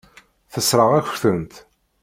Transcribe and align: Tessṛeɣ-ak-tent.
Tessṛeɣ-ak-tent. 0.51 1.53